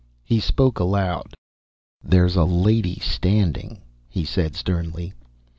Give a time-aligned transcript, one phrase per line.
[0.23, 1.35] He spoke aloud.
[2.03, 5.13] "There's a lady standing," he said sternly.